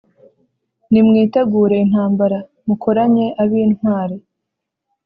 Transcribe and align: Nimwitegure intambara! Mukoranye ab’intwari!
Nimwitegure 0.91 1.75
intambara! 1.85 2.37
Mukoranye 2.65 3.27
ab’intwari! 3.43 4.17